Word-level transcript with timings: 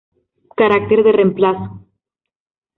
Carácter 0.59 0.99
de 1.03 1.11
reemplazo. 1.19 1.67